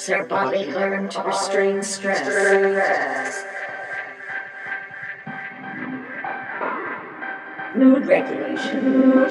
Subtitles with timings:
[0.00, 3.44] helps our body learn to restrain stress.
[7.74, 9.28] Mood regulation.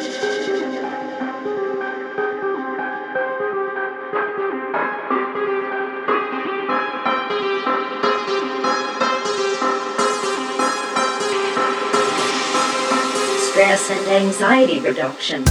[13.39, 15.43] Stress and anxiety reduction.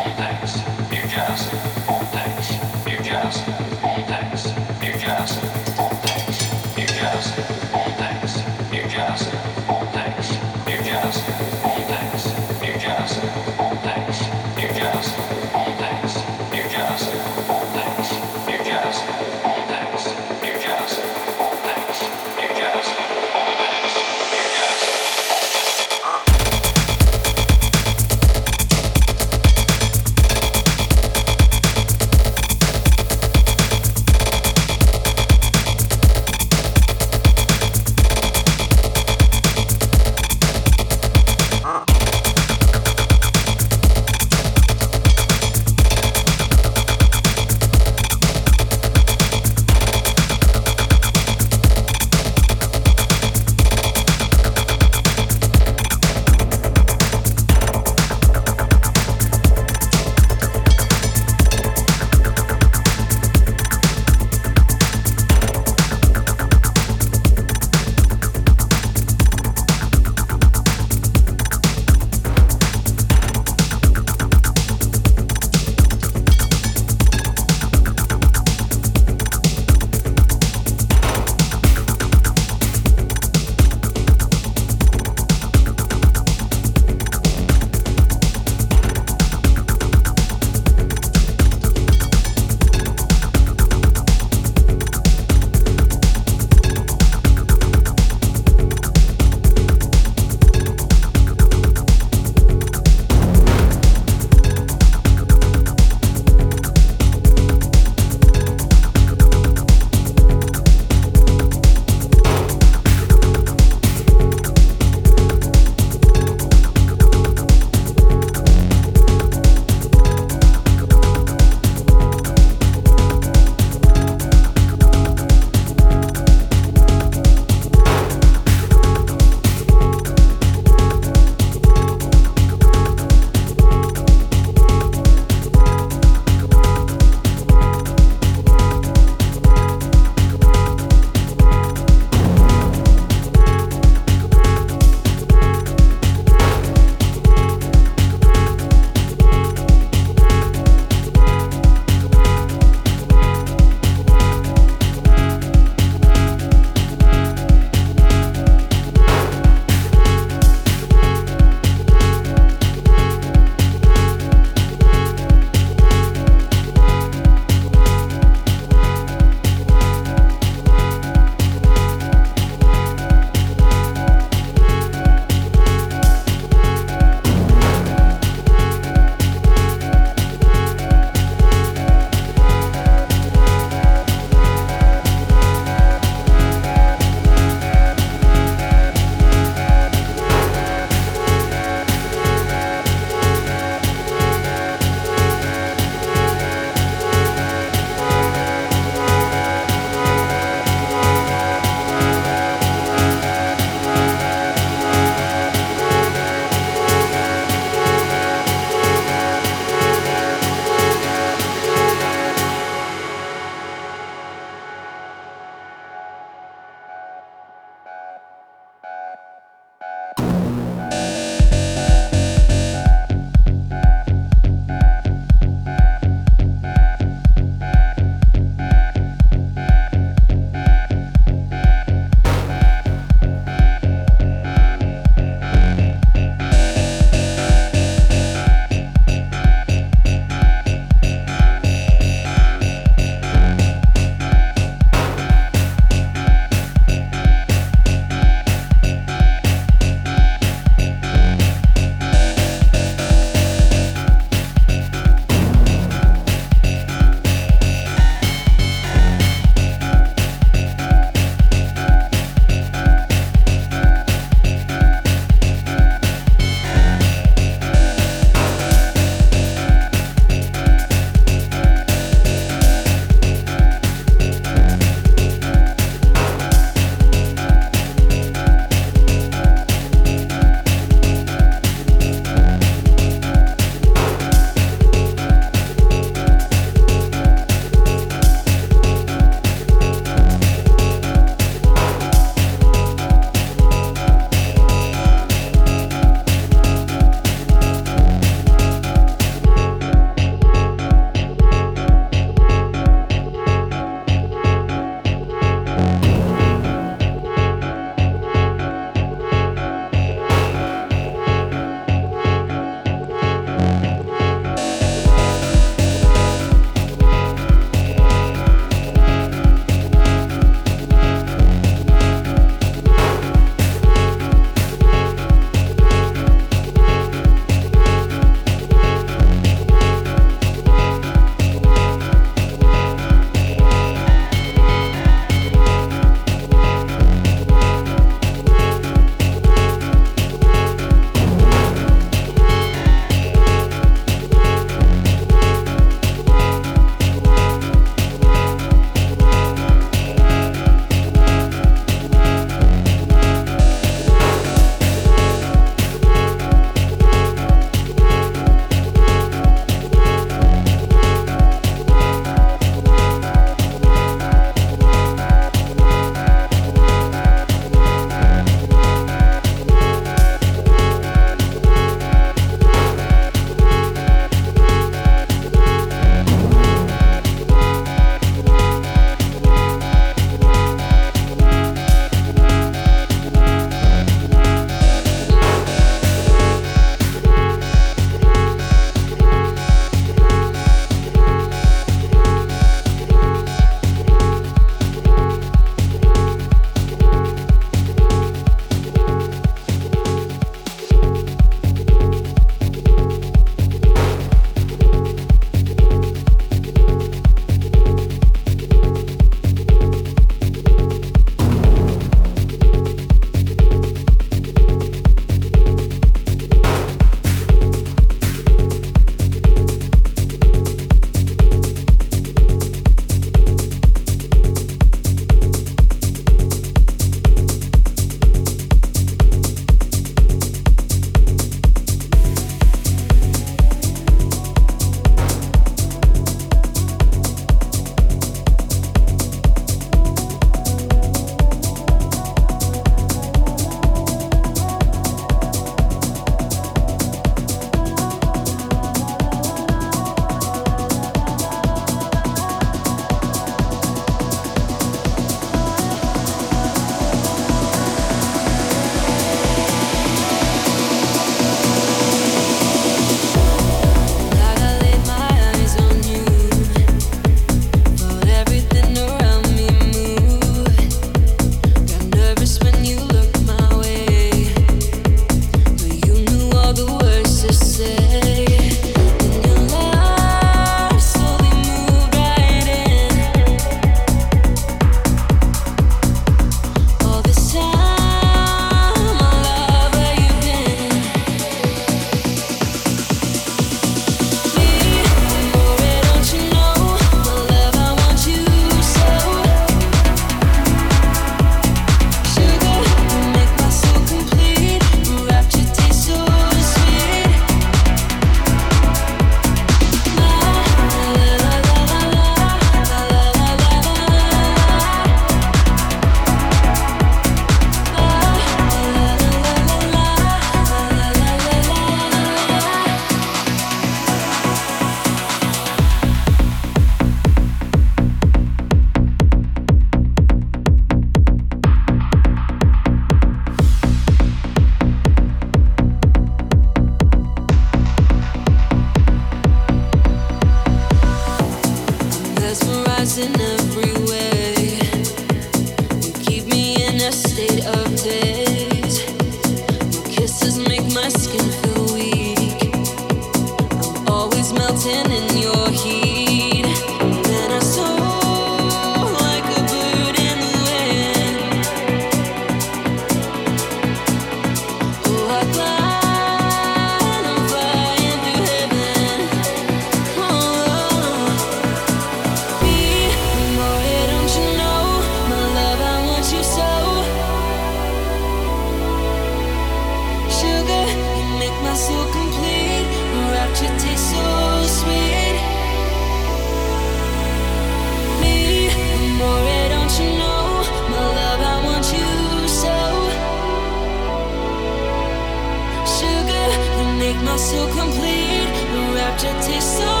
[597.37, 598.49] so complete.
[598.73, 600.00] The rapture tastes so.